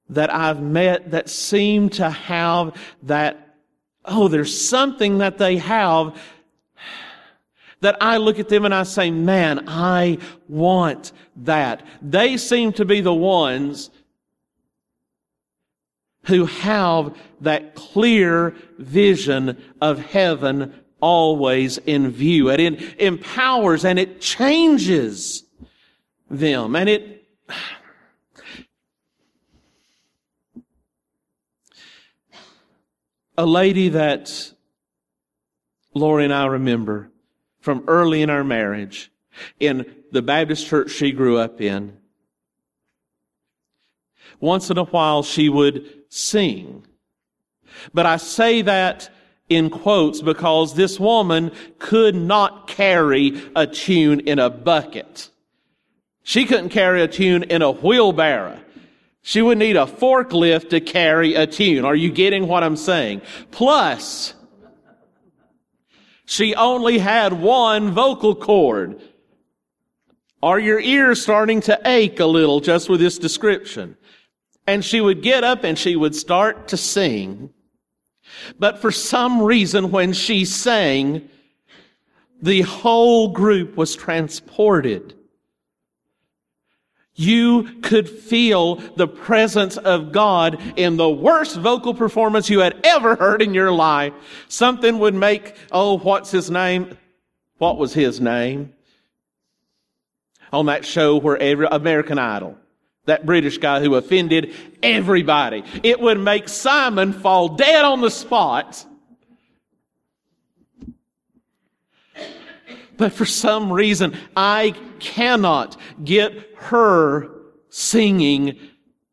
that 0.09 0.33
I've 0.33 0.61
met 0.61 1.09
that 1.11 1.27
seem 1.27 1.89
to 1.89 2.09
have 2.09 2.75
that, 3.01 3.57
oh, 4.05 4.27
there's 4.27 4.55
something 4.67 5.17
that 5.17 5.39
they 5.39 5.57
have 5.57 6.15
that 7.81 7.97
I 7.99 8.17
look 8.17 8.39
at 8.39 8.47
them 8.47 8.63
and 8.63 8.73
I 8.73 8.83
say, 8.83 9.11
man, 9.11 9.67
I 9.67 10.19
want 10.47 11.11
that. 11.37 11.85
They 12.01 12.37
seem 12.37 12.71
to 12.73 12.85
be 12.85 13.01
the 13.01 13.13
ones 13.13 13.89
who 16.27 16.45
have 16.45 17.17
that 17.41 17.75
clear 17.75 18.55
vision 18.77 19.61
of 19.81 19.99
heaven 19.99 20.73
always 21.03 21.79
in 21.79 22.09
view. 22.11 22.49
And 22.49 22.61
it 22.61 23.01
empowers 23.01 23.83
and 23.83 23.99
it 23.99 24.21
changes 24.21 25.43
them. 26.29 26.77
And 26.77 26.87
it, 26.87 27.27
a 33.37 33.45
lady 33.45 33.89
that 33.89 34.53
Lori 35.93 36.23
and 36.23 36.33
I 36.33 36.45
remember 36.45 37.11
from 37.59 37.83
early 37.87 38.21
in 38.21 38.29
our 38.29 38.45
marriage 38.45 39.11
in 39.59 39.93
the 40.13 40.21
Baptist 40.21 40.67
church 40.67 40.91
she 40.91 41.11
grew 41.11 41.37
up 41.37 41.59
in. 41.59 41.97
Once 44.39 44.69
in 44.69 44.77
a 44.77 44.85
while 44.85 45.21
she 45.21 45.49
would 45.49 46.03
sing. 46.07 46.87
But 47.93 48.05
I 48.05 48.15
say 48.15 48.61
that 48.61 49.09
in 49.49 49.69
quotes 49.69 50.21
because 50.21 50.75
this 50.75 50.99
woman 50.99 51.51
could 51.79 52.15
not 52.15 52.67
carry 52.67 53.41
a 53.55 53.67
tune 53.67 54.21
in 54.21 54.39
a 54.39 54.49
bucket. 54.49 55.29
She 56.23 56.45
couldn't 56.45 56.69
carry 56.69 57.01
a 57.01 57.07
tune 57.07 57.43
in 57.43 57.61
a 57.61 57.71
wheelbarrow. 57.71 58.59
She 59.21 59.41
would 59.41 59.57
need 59.57 59.77
a 59.77 59.85
forklift 59.85 60.69
to 60.69 60.81
carry 60.81 61.35
a 61.35 61.47
tune. 61.47 61.85
Are 61.85 61.95
you 61.95 62.11
getting 62.11 62.47
what 62.47 62.63
I'm 62.63 62.75
saying? 62.75 63.21
Plus, 63.51 64.33
she 66.25 66.55
only 66.55 66.97
had 66.97 67.33
one 67.33 67.91
vocal 67.91 68.35
cord. 68.35 69.01
Are 70.41 70.59
your 70.59 70.79
ears 70.79 71.21
starting 71.21 71.61
to 71.61 71.79
ache 71.85 72.19
a 72.19 72.25
little 72.25 72.59
just 72.59 72.89
with 72.89 72.99
this 72.99 73.17
description? 73.17 73.95
And 74.67 74.83
she 74.83 74.99
would 74.99 75.21
get 75.21 75.43
up 75.43 75.63
and 75.63 75.77
she 75.77 75.95
would 75.95 76.15
start 76.15 76.69
to 76.69 76.77
sing. 76.77 77.53
But 78.59 78.79
for 78.79 78.91
some 78.91 79.41
reason, 79.41 79.91
when 79.91 80.13
she 80.13 80.45
sang, 80.45 81.29
the 82.41 82.61
whole 82.61 83.29
group 83.29 83.77
was 83.77 83.95
transported 83.95 85.15
you 87.15 87.79
could 87.81 88.09
feel 88.09 88.75
the 88.75 89.07
presence 89.07 89.77
of 89.77 90.11
God 90.11 90.59
in 90.75 90.97
the 90.97 91.09
worst 91.09 91.57
vocal 91.57 91.93
performance 91.93 92.49
you 92.49 92.59
had 92.59 92.79
ever 92.83 93.15
heard 93.15 93.41
in 93.41 93.53
your 93.53 93.71
life. 93.71 94.13
Something 94.47 94.97
would 94.99 95.13
make, 95.13 95.55
oh, 95.71 95.97
what's 95.99 96.31
his 96.31 96.49
name? 96.49 96.97
What 97.59 97.77
was 97.77 97.93
his 97.93 98.19
name? 98.19 98.73
On 100.51 100.65
that 100.67 100.85
show 100.85 101.17
where 101.17 101.37
every, 101.37 101.67
American 101.69 102.17
Idol. 102.17 102.57
That 103.05 103.25
British 103.25 103.57
guy 103.57 103.81
who 103.81 103.95
offended 103.95 104.53
everybody. 104.81 105.63
It 105.83 105.99
would 105.99 106.19
make 106.19 106.47
Simon 106.47 107.11
fall 107.11 107.49
dead 107.49 107.83
on 107.83 108.01
the 108.01 108.09
spot. 108.09 108.85
But 112.97 113.11
for 113.11 113.25
some 113.25 113.73
reason, 113.73 114.15
I 114.35 114.75
cannot 114.99 115.77
get 116.03 116.33
her 116.55 117.29
singing 117.69 118.57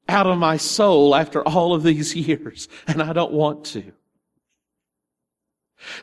out 0.09 0.27
of 0.27 0.39
my 0.39 0.57
soul 0.57 1.15
after 1.15 1.43
all 1.47 1.75
of 1.75 1.83
these 1.83 2.15
years, 2.29 2.69
and 2.87 3.03
I 3.03 3.13
don't 3.13 3.33
want 3.33 3.65
to. 3.67 3.93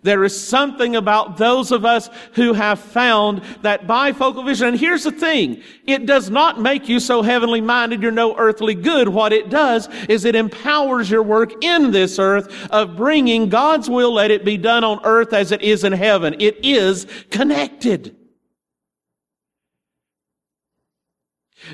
There 0.01 0.23
is 0.23 0.47
something 0.47 0.95
about 0.95 1.37
those 1.37 1.71
of 1.71 1.85
us 1.85 2.09
who 2.33 2.53
have 2.53 2.79
found 2.79 3.41
that 3.61 3.87
bifocal 3.87 4.45
vision. 4.45 4.69
And 4.69 4.79
here's 4.79 5.03
the 5.03 5.11
thing. 5.11 5.61
It 5.85 6.05
does 6.05 6.29
not 6.29 6.59
make 6.59 6.89
you 6.89 6.99
so 6.99 7.21
heavenly 7.21 7.61
minded 7.61 8.01
you're 8.01 8.11
no 8.11 8.35
earthly 8.37 8.75
good. 8.75 9.07
What 9.07 9.33
it 9.33 9.49
does 9.49 9.87
is 10.09 10.25
it 10.25 10.35
empowers 10.35 11.09
your 11.09 11.23
work 11.23 11.63
in 11.63 11.91
this 11.91 12.19
earth 12.19 12.69
of 12.71 12.95
bringing 12.95 13.49
God's 13.49 13.89
will, 13.89 14.13
let 14.13 14.31
it 14.31 14.43
be 14.43 14.57
done 14.57 14.83
on 14.83 14.99
earth 15.03 15.33
as 15.33 15.51
it 15.51 15.61
is 15.61 15.83
in 15.83 15.93
heaven. 15.93 16.35
It 16.39 16.63
is 16.65 17.05
connected. 17.29 18.15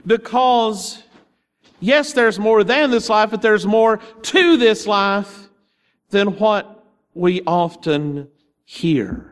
Because, 0.05 1.03
yes, 1.79 2.13
there's 2.13 2.39
more 2.39 2.63
than 2.63 2.91
this 2.91 3.09
life, 3.09 3.31
but 3.31 3.41
there's 3.41 3.65
more 3.65 3.97
to 3.97 4.57
this 4.57 4.87
life 4.87 5.49
than 6.09 6.37
what 6.37 6.72
we 7.13 7.41
often 7.45 8.29
hear. 8.65 9.29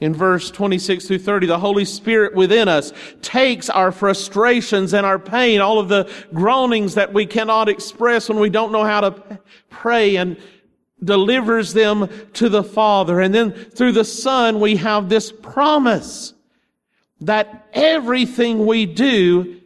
In 0.00 0.14
verse 0.14 0.50
26 0.52 1.06
through 1.06 1.18
30, 1.18 1.48
the 1.48 1.58
Holy 1.58 1.84
Spirit 1.84 2.34
within 2.34 2.68
us 2.68 2.92
takes 3.20 3.68
our 3.68 3.90
frustrations 3.90 4.94
and 4.94 5.04
our 5.04 5.18
pain, 5.18 5.60
all 5.60 5.80
of 5.80 5.88
the 5.88 6.10
groanings 6.32 6.94
that 6.94 7.12
we 7.12 7.26
cannot 7.26 7.68
express 7.68 8.28
when 8.28 8.38
we 8.38 8.48
don't 8.48 8.70
know 8.70 8.84
how 8.84 9.00
to 9.00 9.40
pray 9.70 10.16
and 10.16 10.36
delivers 11.02 11.74
them 11.74 12.08
to 12.34 12.48
the 12.48 12.62
Father. 12.62 13.20
And 13.20 13.34
then 13.34 13.52
through 13.52 13.92
the 13.92 14.04
Son, 14.04 14.60
we 14.60 14.76
have 14.76 15.08
this 15.08 15.32
promise 15.32 16.32
that 17.20 17.66
everything 17.72 18.66
we 18.66 18.86
do 18.86 19.60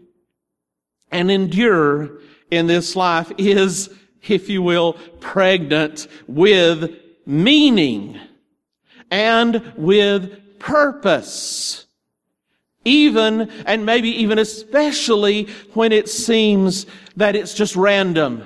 and 1.11 1.31
endure 1.31 2.21
in 2.51 2.67
this 2.67 2.97
life 2.97 3.31
is, 3.37 3.91
if 4.29 4.49
you 4.49 4.63
will, 4.63 4.95
pregnant 5.21 6.07
with 6.27 6.95
meaning 7.27 8.19
and 9.11 9.73
with 9.77 10.59
purpose. 10.59 11.87
Even, 12.85 13.49
and 13.65 13.87
maybe 13.87 14.09
even 14.23 14.39
especially 14.39 15.45
when 15.75 15.93
it 15.93 16.09
seems 16.09 16.87
that 17.17 17.37
it's 17.37 17.55
just 17.55 17.77
random, 17.77 18.45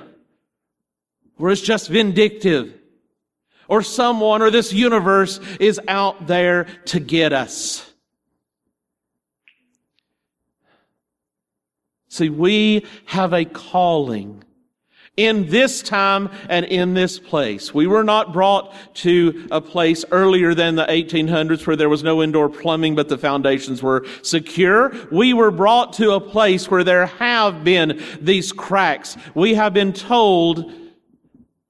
or 1.39 1.49
it's 1.49 1.61
just 1.61 1.89
vindictive, 1.89 2.73
or 3.67 3.81
someone 3.81 4.41
or 4.41 4.51
this 4.51 4.71
universe 4.71 5.39
is 5.59 5.79
out 5.87 6.27
there 6.27 6.65
to 6.85 6.99
get 6.99 7.33
us. 7.33 7.91
See, 12.09 12.29
we 12.29 12.85
have 13.05 13.33
a 13.33 13.45
calling 13.45 14.43
in 15.17 15.49
this 15.49 15.81
time 15.81 16.29
and 16.47 16.63
in 16.65 16.93
this 16.93 17.19
place. 17.19 17.73
We 17.73 17.87
were 17.87 18.03
not 18.03 18.31
brought 18.31 18.73
to 18.95 19.47
a 19.51 19.59
place 19.59 20.05
earlier 20.11 20.53
than 20.53 20.75
the 20.75 20.85
1800s 20.85 21.65
where 21.65 21.75
there 21.75 21.89
was 21.89 22.03
no 22.03 22.21
indoor 22.21 22.47
plumbing, 22.49 22.95
but 22.95 23.09
the 23.09 23.17
foundations 23.17 23.81
were 23.81 24.05
secure. 24.21 24.93
We 25.11 25.33
were 25.33 25.51
brought 25.51 25.93
to 25.93 26.11
a 26.11 26.21
place 26.21 26.69
where 26.69 26.83
there 26.83 27.07
have 27.07 27.63
been 27.63 28.01
these 28.21 28.51
cracks. 28.51 29.17
We 29.33 29.55
have 29.55 29.73
been 29.73 29.91
told 29.91 30.71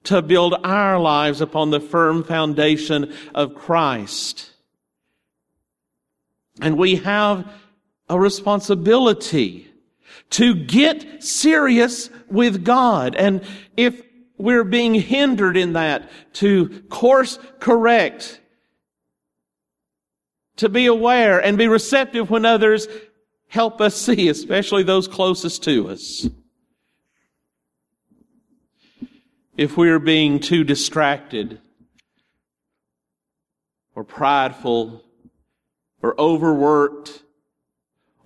to 0.03 0.21
build 0.21 0.55
our 0.63 0.99
lives 0.99 1.41
upon 1.41 1.69
the 1.69 1.79
firm 1.79 2.23
foundation 2.23 3.13
of 3.33 3.55
Christ. 3.55 4.51
And 6.61 6.77
we 6.77 6.97
have 6.97 7.49
a 8.09 8.19
responsibility 8.19 9.66
to 10.31 10.53
get 10.55 11.23
serious 11.23 12.09
with 12.29 12.63
God. 12.63 13.15
And 13.15 13.43
if 13.75 14.01
we're 14.37 14.63
being 14.63 14.93
hindered 14.93 15.57
in 15.57 15.73
that, 15.73 16.09
to 16.33 16.83
course 16.89 17.39
correct, 17.59 18.39
to 20.57 20.69
be 20.69 20.85
aware 20.85 21.39
and 21.39 21.57
be 21.57 21.67
receptive 21.67 22.29
when 22.29 22.45
others 22.45 22.87
help 23.47 23.79
us 23.79 23.95
see, 23.95 24.27
especially 24.27 24.83
those 24.83 25.07
closest 25.07 25.63
to 25.63 25.89
us. 25.89 26.27
If 29.55 29.77
we're 29.77 29.99
being 29.99 30.39
too 30.39 30.63
distracted 30.63 31.59
or 33.95 34.03
prideful 34.03 35.03
or 36.03 36.19
overworked 36.19 37.23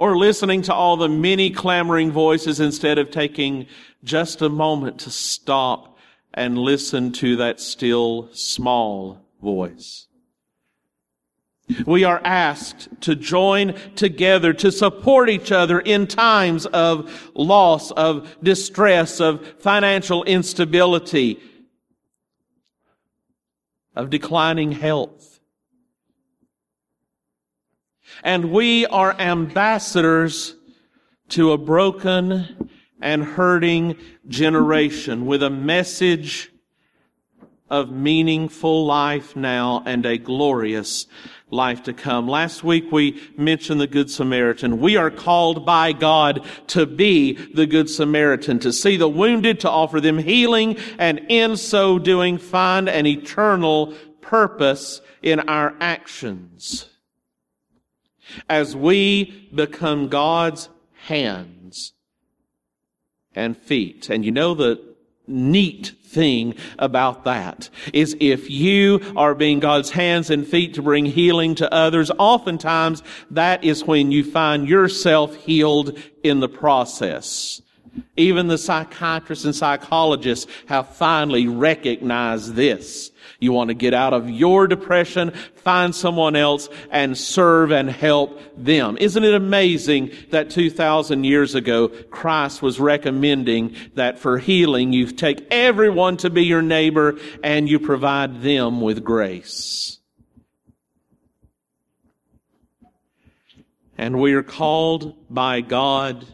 or 0.02 0.18
listening 0.18 0.64
to 0.64 0.74
all 0.74 0.98
the 0.98 1.08
many 1.08 1.52
clamoring 1.52 2.12
voices 2.12 2.60
instead 2.60 2.98
of 2.98 3.12
taking 3.12 3.68
just 4.04 4.42
a 4.42 4.50
moment 4.50 5.00
to 5.00 5.12
stop 5.12 5.96
and 6.34 6.58
listen 6.58 7.12
to 7.12 7.36
that 7.36 7.60
still 7.60 8.28
small 8.34 9.24
voice. 9.44 10.08
We 11.86 12.04
are 12.04 12.20
asked 12.24 12.90
to 13.02 13.16
join 13.16 13.76
together 13.96 14.54
to 14.54 14.72
support 14.72 15.30
each 15.30 15.52
other 15.52 15.80
in 15.80 16.08
times 16.08 16.66
of 16.66 17.30
loss, 17.36 17.92
of 17.92 18.36
distress, 18.42 19.22
of 19.22 19.46
financial 19.60 20.24
instability, 20.24 21.40
of 23.96 24.10
declining 24.10 24.72
health. 24.72 25.31
And 28.24 28.52
we 28.52 28.86
are 28.86 29.20
ambassadors 29.20 30.56
to 31.30 31.54
a 31.54 31.58
broken 31.58 32.70
and 33.02 33.24
hurting 33.24 33.98
generation 34.28 35.26
with 35.26 35.42
a 35.42 35.50
message 35.50 36.52
of 37.70 37.90
meaningful 37.90 38.86
life 38.86 39.36
now 39.36 39.82
and 39.86 40.06
a 40.06 40.18
glorious 40.18 41.08
life 41.50 41.84
to 41.84 41.94
come. 41.94 42.28
Last 42.28 42.64
week 42.64 42.92
we 42.92 43.20
mentioned 43.38 43.82
the 43.82 43.88
Good 43.88 44.12
Samaritan. 44.12 44.80
We 44.80 44.98
are 44.98 45.10
called 45.10 45.66
by 45.66 45.94
God 45.94 46.46
to 46.68 46.86
be 46.86 47.34
the 47.34 47.66
Good 47.66 47.90
Samaritan, 47.90 48.60
to 48.60 48.72
see 48.72 48.98
the 48.98 49.10
wounded, 49.10 49.62
to 49.62 49.70
offer 49.70 50.00
them 50.00 50.20
healing, 50.20 50.78
and 51.00 51.22
in 51.30 51.58
so 51.58 51.98
doing 51.98 52.38
find 52.38 52.88
an 52.88 53.08
eternal 53.08 53.94
purpose 54.22 55.02
in 55.24 55.40
our 55.42 55.76
actions 55.80 56.91
as 58.50 58.76
we 58.76 59.50
become 59.54 60.08
God's 60.08 60.70
hands 61.06 61.94
and 63.36 63.58
feet. 63.58 64.10
And 64.10 64.26
you 64.26 64.32
know 64.32 64.54
the 64.54 64.82
neat 65.28 65.94
thing 66.04 66.56
about 66.78 67.24
that 67.24 67.70
is 67.94 68.16
if 68.20 68.50
you 68.50 69.00
are 69.16 69.34
being 69.34 69.60
God's 69.60 69.92
hands 69.92 70.30
and 70.30 70.46
feet 70.46 70.74
to 70.74 70.82
bring 70.82 71.06
healing 71.06 71.56
to 71.56 71.74
others, 71.74 72.12
oftentimes 72.20 73.02
that 73.32 73.64
is 73.64 73.86
when 73.86 74.12
you 74.12 74.24
find 74.24 74.68
yourself 74.68 75.36
healed 75.36 75.98
in 76.24 76.40
the 76.40 76.50
process. 76.50 77.62
Even 78.16 78.48
the 78.48 78.58
psychiatrists 78.58 79.46
and 79.46 79.56
psychologists 79.56 80.50
have 80.68 80.96
finally 80.96 81.48
recognized 81.48 82.56
this. 82.56 83.12
You 83.40 83.52
want 83.52 83.70
to 83.70 83.74
get 83.74 83.94
out 83.94 84.14
of 84.14 84.30
your 84.30 84.68
depression, 84.68 85.32
find 85.56 85.94
someone 85.94 86.36
else 86.36 86.70
and 86.90 87.18
serve 87.18 87.72
and 87.72 87.90
help 87.90 88.40
them. 88.56 88.98
Isn't 88.98 89.24
it 89.24 89.34
amazing 89.34 90.12
that 90.30 90.52
2,000 90.52 91.24
years 91.24 91.56
ago, 91.56 91.88
Christ 91.88 92.62
was 92.62 92.80
recommending 92.80 93.76
that 93.96 94.20
for 94.20 94.38
healing, 94.38 94.94
you 94.94 95.08
take 95.08 95.46
everyone 95.52 96.18
to 96.18 96.30
be 96.30 96.46
your 96.46 96.62
neighbor 96.62 97.18
and 97.44 97.68
you 97.68 97.80
provide 97.80 98.42
them 98.42 98.80
with 98.80 99.04
grace. 99.04 100.00
And 103.98 104.20
we 104.20 104.34
are 104.34 104.44
called 104.44 105.16
by 105.30 105.62
God 105.62 106.26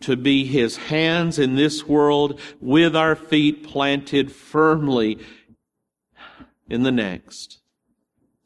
to 0.00 0.16
be 0.16 0.44
his 0.44 0.76
hands 0.76 1.38
in 1.38 1.56
this 1.56 1.86
world 1.86 2.40
with 2.60 2.94
our 2.94 3.16
feet 3.16 3.64
planted 3.64 4.30
firmly 4.30 5.18
in 6.68 6.82
the 6.82 6.92
next, 6.92 7.58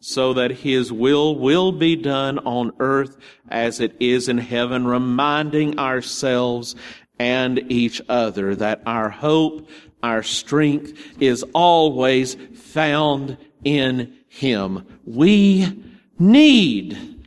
so 0.00 0.32
that 0.32 0.50
his 0.50 0.92
will 0.92 1.38
will 1.38 1.72
be 1.72 1.96
done 1.96 2.38
on 2.40 2.72
earth 2.78 3.16
as 3.48 3.80
it 3.80 3.94
is 4.00 4.28
in 4.28 4.38
heaven, 4.38 4.86
reminding 4.86 5.78
ourselves 5.78 6.74
and 7.18 7.58
each 7.70 8.00
other 8.08 8.54
that 8.56 8.82
our 8.86 9.10
hope, 9.10 9.68
our 10.02 10.22
strength 10.22 10.92
is 11.20 11.44
always 11.52 12.34
found 12.54 13.36
in 13.62 14.16
him. 14.28 14.86
We 15.04 15.84
need 16.18 17.26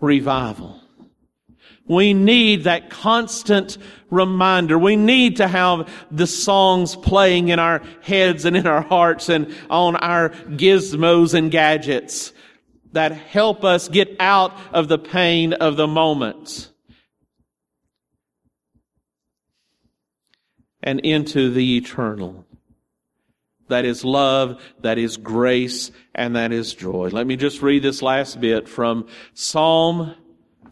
revival. 0.00 0.80
We 1.88 2.14
need 2.14 2.64
that 2.64 2.90
constant 2.90 3.78
reminder. 4.10 4.78
We 4.78 4.96
need 4.96 5.36
to 5.36 5.48
have 5.48 5.88
the 6.10 6.26
songs 6.26 6.96
playing 6.96 7.48
in 7.48 7.58
our 7.58 7.82
heads 8.02 8.44
and 8.44 8.56
in 8.56 8.66
our 8.66 8.82
hearts 8.82 9.28
and 9.28 9.54
on 9.70 9.96
our 9.96 10.30
gizmos 10.30 11.34
and 11.34 11.50
gadgets 11.50 12.32
that 12.92 13.12
help 13.12 13.64
us 13.64 13.88
get 13.88 14.16
out 14.20 14.52
of 14.72 14.88
the 14.88 14.98
pain 14.98 15.52
of 15.52 15.76
the 15.76 15.86
moment 15.86 16.72
and 20.82 21.00
into 21.00 21.50
the 21.50 21.76
eternal. 21.76 22.46
That 23.68 23.84
is 23.84 24.04
love, 24.04 24.62
that 24.80 24.96
is 24.96 25.16
grace, 25.16 25.90
and 26.14 26.36
that 26.36 26.52
is 26.52 26.72
joy. 26.72 27.10
Let 27.12 27.26
me 27.26 27.36
just 27.36 27.62
read 27.62 27.82
this 27.82 28.00
last 28.00 28.40
bit 28.40 28.68
from 28.68 29.08
Psalm 29.34 30.14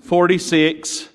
46. 0.05 1.09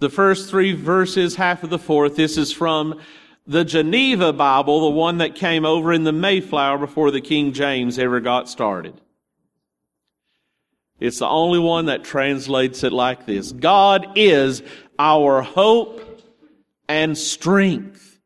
The 0.00 0.10
first 0.10 0.50
three 0.50 0.72
verses, 0.72 1.36
half 1.36 1.62
of 1.62 1.70
the 1.70 1.78
fourth. 1.78 2.14
This 2.14 2.36
is 2.36 2.52
from 2.52 3.00
the 3.46 3.64
Geneva 3.64 4.32
Bible, 4.32 4.82
the 4.82 4.96
one 4.96 5.18
that 5.18 5.34
came 5.34 5.64
over 5.64 5.92
in 5.92 6.04
the 6.04 6.12
Mayflower 6.12 6.78
before 6.78 7.10
the 7.10 7.22
King 7.22 7.52
James 7.54 7.98
ever 7.98 8.20
got 8.20 8.50
started. 8.50 9.00
It's 10.98 11.18
the 11.20 11.26
only 11.26 11.58
one 11.58 11.86
that 11.86 12.04
translates 12.04 12.84
it 12.84 12.92
like 12.92 13.24
this. 13.24 13.52
God 13.52 14.06
is 14.16 14.62
our 14.98 15.40
hope 15.40 16.22
and 16.86 17.16
strength 17.16 18.20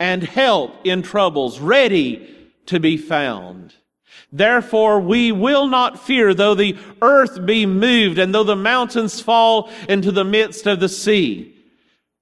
and 0.00 0.24
help 0.24 0.74
in 0.84 1.02
troubles, 1.02 1.60
ready 1.60 2.34
to 2.66 2.80
be 2.80 2.96
found. 2.96 3.74
Therefore 4.32 5.00
we 5.00 5.32
will 5.32 5.66
not 5.66 6.04
fear 6.04 6.34
though 6.34 6.54
the 6.54 6.76
earth 7.02 7.44
be 7.44 7.66
moved 7.66 8.18
and 8.18 8.34
though 8.34 8.44
the 8.44 8.56
mountains 8.56 9.20
fall 9.20 9.70
into 9.88 10.12
the 10.12 10.24
midst 10.24 10.66
of 10.66 10.80
the 10.80 10.88
sea. 10.88 11.54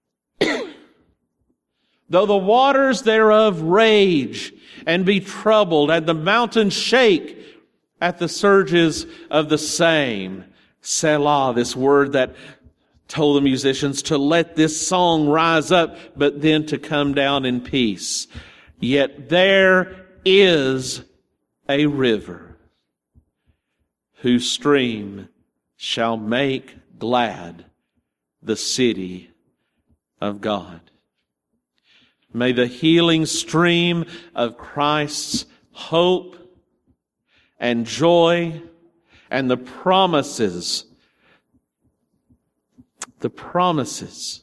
though 0.40 2.26
the 2.26 2.36
waters 2.36 3.02
thereof 3.02 3.62
rage 3.62 4.52
and 4.86 5.04
be 5.04 5.20
troubled 5.20 5.90
and 5.90 6.06
the 6.06 6.14
mountains 6.14 6.74
shake 6.74 7.38
at 8.00 8.18
the 8.18 8.28
surges 8.28 9.06
of 9.30 9.48
the 9.48 9.58
same. 9.58 10.44
Selah, 10.82 11.54
this 11.54 11.74
word 11.74 12.12
that 12.12 12.34
told 13.08 13.36
the 13.36 13.40
musicians 13.40 14.02
to 14.02 14.18
let 14.18 14.56
this 14.56 14.86
song 14.86 15.28
rise 15.28 15.72
up, 15.72 15.96
but 16.16 16.42
then 16.42 16.66
to 16.66 16.78
come 16.78 17.14
down 17.14 17.44
in 17.44 17.60
peace. 17.60 18.26
Yet 18.80 19.28
there 19.28 20.06
is 20.24 21.02
a 21.68 21.86
river 21.86 22.56
whose 24.18 24.50
stream 24.50 25.28
shall 25.76 26.16
make 26.16 26.76
glad 26.98 27.64
the 28.42 28.56
city 28.56 29.30
of 30.20 30.40
God. 30.40 30.80
May 32.32 32.52
the 32.52 32.66
healing 32.66 33.26
stream 33.26 34.04
of 34.34 34.58
Christ's 34.58 35.46
hope 35.72 36.36
and 37.58 37.86
joy 37.86 38.60
and 39.30 39.50
the 39.50 39.56
promises, 39.56 40.86
the 43.20 43.30
promises 43.30 44.42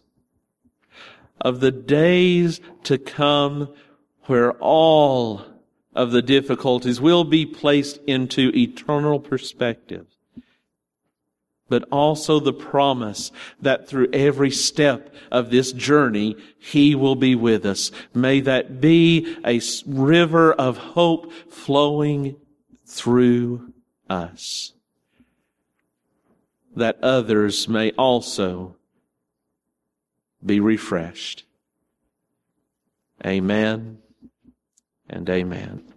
of 1.39 1.59
the 1.59 1.71
days 1.71 2.61
to 2.83 2.97
come 2.97 3.73
where 4.25 4.53
all 4.53 5.50
of 5.93 6.11
the 6.11 6.21
difficulties 6.21 7.01
will 7.01 7.23
be 7.23 7.45
placed 7.45 7.97
into 8.07 8.51
eternal 8.55 9.19
perspective 9.19 10.07
but 11.71 11.87
also 11.89 12.37
the 12.37 12.51
promise 12.51 13.31
that 13.61 13.87
through 13.87 14.09
every 14.11 14.51
step 14.51 15.15
of 15.31 15.51
this 15.51 15.71
journey, 15.71 16.35
He 16.59 16.93
will 16.93 17.15
be 17.15 17.33
with 17.33 17.65
us. 17.65 17.91
May 18.13 18.41
that 18.41 18.81
be 18.81 19.37
a 19.45 19.61
river 19.87 20.51
of 20.51 20.75
hope 20.75 21.31
flowing 21.49 22.35
through 22.85 23.71
us, 24.09 24.73
that 26.75 27.01
others 27.01 27.69
may 27.69 27.91
also 27.91 28.75
be 30.45 30.59
refreshed. 30.59 31.45
Amen 33.25 34.00
and 35.11 35.29
amen. 35.29 35.90